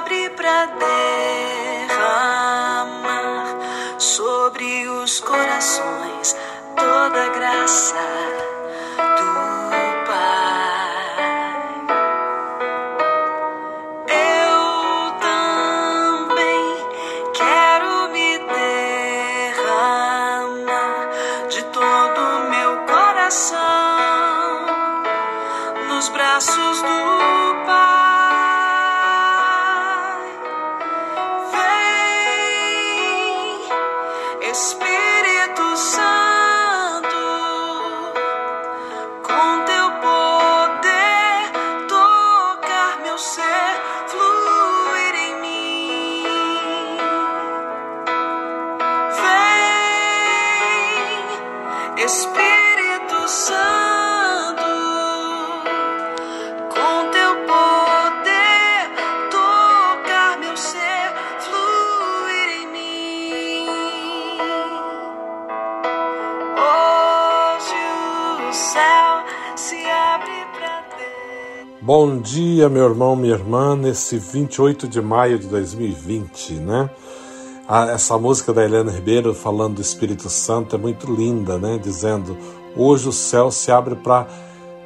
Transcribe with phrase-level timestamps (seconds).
[0.00, 0.66] abre para
[1.86, 1.98] derramar
[3.98, 6.34] sobre os corações
[6.74, 7.96] toda graça
[71.92, 76.88] Bom dia, meu irmão, minha irmã, nesse 28 de maio de 2020, né?
[77.92, 81.80] essa música da Helena Ribeiro falando do Espírito Santo é muito linda, né?
[81.82, 82.38] Dizendo:
[82.76, 84.28] hoje o céu se abre para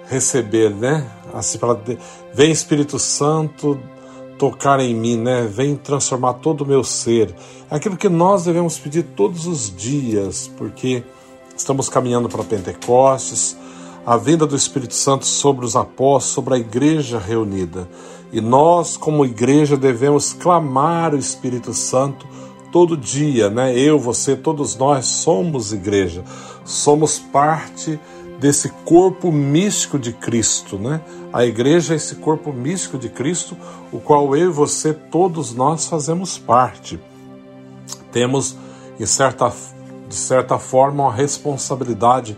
[0.06, 1.06] receber, né?
[1.34, 1.78] Assim, para
[2.32, 3.78] vem Espírito Santo
[4.38, 5.42] tocar em mim, né?
[5.42, 7.34] Vem transformar todo o meu ser.
[7.70, 11.04] É aquilo que nós devemos pedir todos os dias, porque
[11.54, 13.58] estamos caminhando para Pentecostes
[14.06, 17.88] a vinda do Espírito Santo sobre os apóstolos, sobre a igreja reunida.
[18.32, 22.26] E nós, como igreja, devemos clamar o Espírito Santo
[22.70, 23.78] todo dia, né?
[23.78, 26.24] Eu, você, todos nós somos igreja,
[26.64, 27.98] somos parte
[28.40, 31.00] desse corpo místico de Cristo, né?
[31.32, 33.56] A igreja é esse corpo místico de Cristo,
[33.92, 36.98] o qual eu e você, todos nós fazemos parte.
[38.10, 38.56] Temos,
[38.98, 39.52] em certa,
[40.08, 42.36] de certa forma, uma responsabilidade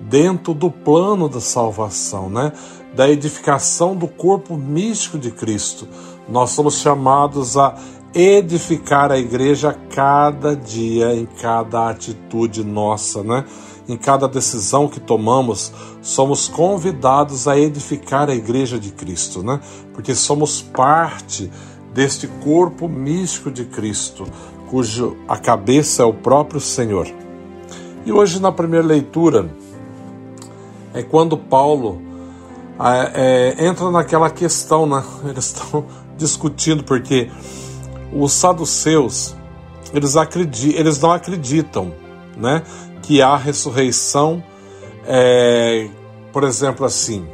[0.00, 2.52] dentro do plano da salvação, né?
[2.94, 5.86] da edificação do corpo místico de Cristo.
[6.28, 7.76] Nós somos chamados a
[8.14, 13.44] edificar a igreja cada dia, em cada atitude nossa, né?
[13.88, 15.72] Em cada decisão que tomamos,
[16.02, 19.60] somos convidados a edificar a igreja de Cristo, né?
[19.94, 21.50] Porque somos parte
[21.94, 24.26] deste corpo místico de Cristo,
[24.68, 27.06] cujo a cabeça é o próprio Senhor.
[28.04, 29.48] E hoje na primeira leitura,
[30.98, 32.02] é quando Paulo
[32.80, 35.00] é, é, entra naquela questão, né?
[35.24, 35.86] Eles estão
[36.18, 37.30] discutindo porque
[38.12, 39.36] os saduceus
[39.94, 41.94] eles acreditam, eles não acreditam,
[42.36, 42.64] né?
[43.02, 44.42] Que há ressurreição,
[45.06, 45.88] é,
[46.32, 47.24] por exemplo, assim.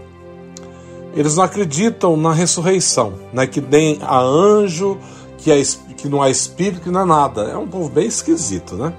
[1.17, 3.47] Eles não acreditam na ressurreição, né?
[3.47, 4.99] Que nem a anjo,
[5.39, 5.63] que, é,
[5.97, 7.45] que não há espírito, que não é nada.
[7.45, 8.93] É um povo bem esquisito, né?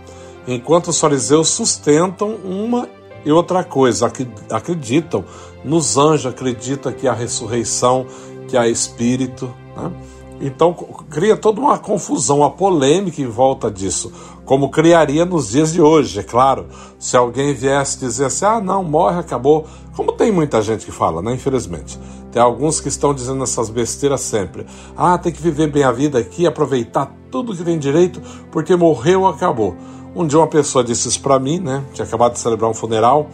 [0.48, 2.90] Enquanto os fariseus sustentam uma
[3.26, 4.12] e outra coisa,
[4.52, 5.26] acreditam
[5.64, 8.06] nos anjos, acreditam que há ressurreição,
[8.48, 9.52] que há espírito.
[9.76, 9.92] Né?
[10.40, 10.74] Então
[11.10, 14.12] cria toda uma confusão, uma polêmica em volta disso,
[14.46, 16.68] como criaria nos dias de hoje, é claro.
[17.00, 19.66] Se alguém viesse dizer assim, ah, não, morre, acabou.
[19.96, 21.34] Como tem muita gente que fala, né?
[21.34, 22.00] Infelizmente.
[22.32, 24.66] Tem alguns que estão dizendo essas besteiras sempre.
[24.96, 28.22] Ah, tem que viver bem a vida aqui, aproveitar tudo que tem direito,
[28.52, 29.76] porque morreu, acabou.
[30.16, 31.84] Um dia uma pessoa disse isso para mim, né?
[31.94, 33.28] Tinha acabado de celebrar um funeral.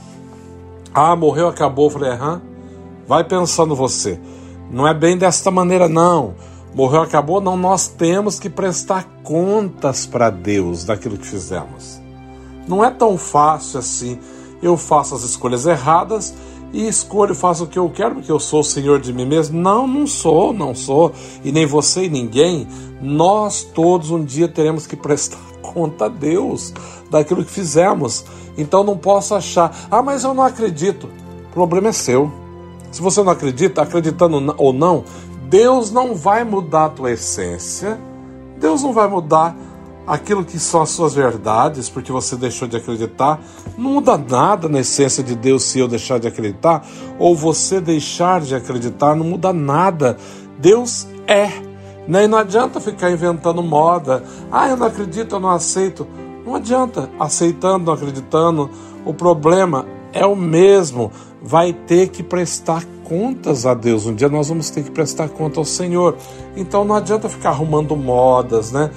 [0.91, 1.85] Ah, morreu, acabou.
[1.85, 2.41] Eu falei, aham.
[3.07, 4.19] Vai pensando você.
[4.71, 6.33] Não é bem desta maneira, não.
[6.73, 7.55] Morreu, acabou, não.
[7.55, 12.01] Nós temos que prestar contas para Deus daquilo que fizemos.
[12.67, 14.17] Não é tão fácil assim.
[14.59, 16.33] Eu faço as escolhas erradas
[16.73, 19.59] e escolho, faço o que eu quero, porque eu sou o senhor de mim mesmo.
[19.59, 21.11] Não, não sou, não sou.
[21.43, 22.67] E nem você e ninguém.
[22.99, 26.73] Nós todos um dia teremos que prestar conta a Deus
[27.09, 28.25] daquilo que fizemos.
[28.57, 31.09] Então não posso achar, ah, mas eu não acredito.
[31.49, 32.31] O problema é seu.
[32.91, 35.05] Se você não acredita, acreditando ou não,
[35.49, 37.99] Deus não vai mudar a tua essência,
[38.59, 39.55] Deus não vai mudar
[40.05, 43.41] aquilo que são as suas verdades, porque você deixou de acreditar.
[43.77, 46.85] Não muda nada na essência de Deus se eu deixar de acreditar,
[47.17, 50.17] ou você deixar de acreditar, não muda nada.
[50.59, 51.70] Deus é.
[52.07, 52.25] Né?
[52.25, 54.23] E não adianta ficar inventando moda.
[54.51, 56.07] Ah, eu não acredito, eu não aceito.
[56.45, 58.69] Não adianta aceitando, não acreditando.
[59.05, 61.11] O problema é o mesmo.
[61.41, 64.05] Vai ter que prestar contas a Deus.
[64.05, 66.15] Um dia nós vamos ter que prestar conta ao Senhor.
[66.55, 68.91] Então não adianta ficar arrumando modas, né?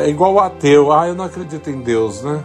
[0.00, 0.92] É igual o ateu.
[0.92, 2.44] Ah, eu não acredito em Deus, né?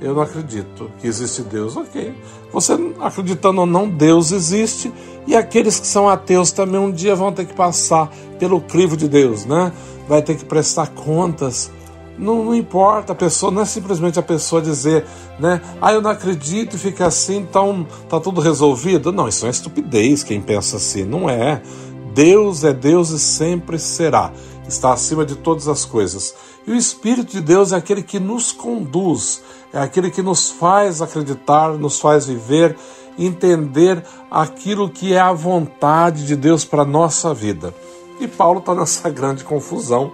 [0.00, 1.76] Eu não acredito que existe Deus.
[1.76, 2.14] Ok.
[2.52, 4.92] Você acreditando ou não, Deus existe.
[5.26, 9.08] E aqueles que são ateus também um dia vão ter que passar pelo crivo de
[9.08, 9.72] Deus, né?
[10.08, 11.70] vai ter que prestar contas.
[12.18, 15.04] Não, não, importa, a pessoa não é simplesmente a pessoa dizer,
[15.38, 15.60] né?
[15.80, 19.12] Ah, eu não acredito e fica assim, então tá tudo resolvido.
[19.12, 21.04] Não, isso é estupidez quem pensa assim.
[21.04, 21.60] Não é.
[22.14, 24.32] Deus é Deus e sempre será.
[24.68, 26.34] Está acima de todas as coisas.
[26.66, 29.42] E o Espírito de Deus é aquele que nos conduz,
[29.72, 32.76] é aquele que nos faz acreditar, nos faz viver,
[33.18, 37.72] entender aquilo que é a vontade de Deus para a nossa vida.
[38.20, 40.12] E Paulo está nessa grande confusão,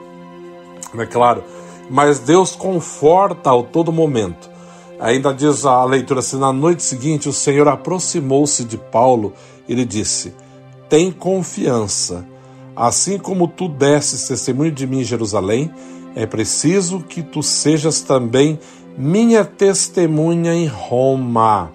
[0.98, 1.42] é claro,
[1.88, 4.50] mas Deus conforta ao todo momento.
[5.00, 9.32] Ainda diz a leitura assim: na noite seguinte, o Senhor aproximou-se de Paulo
[9.66, 10.34] e lhe disse:
[10.88, 12.26] Tem confiança.
[12.74, 15.70] Assim como tu desses testemunho de mim em Jerusalém,
[16.14, 18.58] é preciso que tu sejas também
[18.96, 21.70] minha testemunha em Roma.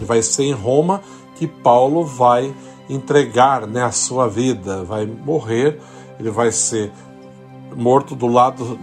[0.00, 1.02] E vai ser em Roma
[1.36, 2.54] que Paulo vai
[2.88, 5.80] entregar né, a sua vida, vai morrer,
[6.18, 6.92] ele vai ser
[7.74, 8.78] morto do lado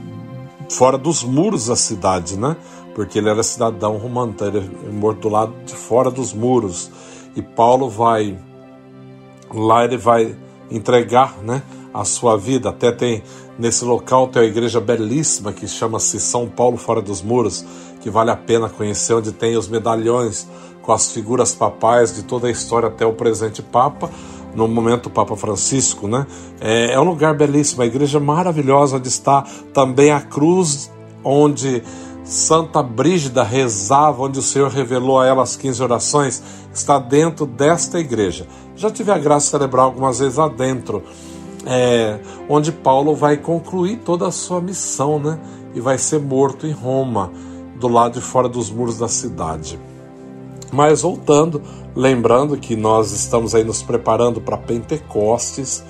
[0.70, 2.56] fora dos muros da cidade, né?
[2.96, 6.92] Porque ele era cidadão romano, então ele é morto do lado de fora dos muros.
[7.36, 8.38] E Paulo vai
[9.54, 10.36] lá ele vai
[10.72, 11.62] entregar, né,
[11.94, 12.70] a sua vida.
[12.70, 13.24] Até tem
[13.60, 17.64] nesse local tem uma igreja belíssima que chama-se São Paulo fora dos muros,
[18.02, 20.48] que vale a pena conhecer, onde tem os medalhões
[20.82, 24.10] com as figuras papais de toda a história até o presente Papa,
[24.56, 26.26] no momento o Papa Francisco, né?
[26.60, 30.92] É, é um lugar belíssimo, a igreja maravilhosa onde está também a cruz
[31.24, 31.84] onde
[32.24, 38.00] Santa Brígida rezava, onde o Senhor revelou a ela as 15 orações, está dentro desta
[38.00, 38.48] igreja.
[38.76, 41.04] Já tive a graça de celebrar algumas vezes lá dentro,
[41.66, 45.40] é, onde Paulo vai concluir toda a sua missão, né?
[45.74, 47.32] E vai ser morto em Roma,
[47.80, 49.80] do lado de fora dos muros da cidade.
[50.72, 51.62] Mas voltando,
[51.96, 55.84] lembrando que nós estamos aí nos preparando para Pentecostes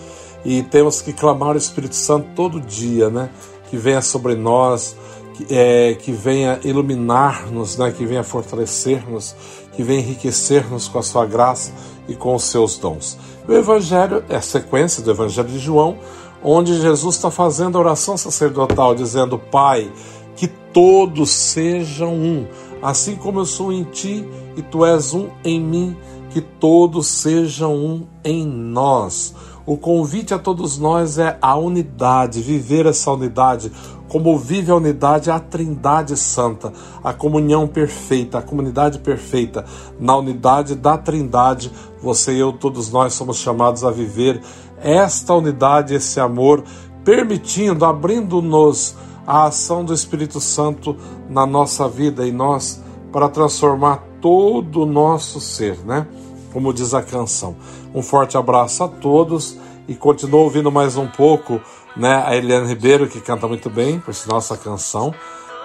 [0.43, 3.29] e temos que clamar o Espírito Santo todo dia, né?
[3.69, 4.95] Que venha sobre nós,
[5.33, 7.91] que, é, que venha iluminar-nos, né?
[7.91, 9.35] Que venha fortalecer-nos,
[9.73, 11.73] que venha enriquecer-nos com a sua graça
[12.07, 13.17] e com os seus dons.
[13.47, 15.97] O Evangelho é a sequência do Evangelho de João,
[16.43, 19.91] onde Jesus está fazendo a oração sacerdotal, dizendo: Pai,
[20.35, 22.47] que todos sejam um
[22.81, 24.27] assim como eu sou em ti
[24.57, 25.95] e tu és um em mim,
[26.31, 29.35] que todos sejam um em nós.
[29.65, 33.71] O convite a todos nós é a unidade, viver essa unidade,
[34.07, 36.73] como vive a unidade a Trindade Santa,
[37.03, 39.63] a comunhão perfeita, a comunidade perfeita.
[39.99, 44.41] Na unidade da Trindade, você e eu, todos nós somos chamados a viver
[44.81, 46.63] esta unidade, esse amor,
[47.05, 48.95] permitindo, abrindo-nos
[49.27, 50.97] a ação do Espírito Santo
[51.29, 52.81] na nossa vida e nós
[53.11, 56.07] para transformar todo o nosso ser, né?
[56.53, 57.55] Como diz a canção.
[57.93, 59.57] Um forte abraço a todos
[59.87, 61.59] e continua ouvindo mais um pouco,
[61.95, 62.23] né?
[62.25, 65.13] A Eliane Ribeiro que canta muito bem, por sinal essa canção,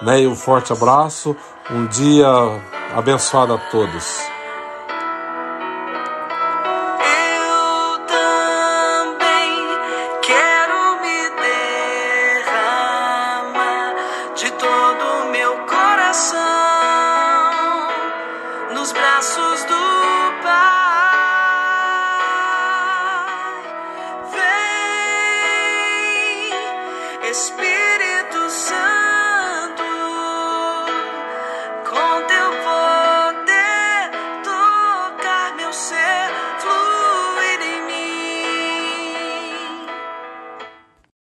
[0.01, 0.21] né?
[0.21, 1.35] E um forte abraço,
[1.71, 2.27] um dia
[2.95, 4.36] abençoado a todos.
[27.37, 27.66] Espírito.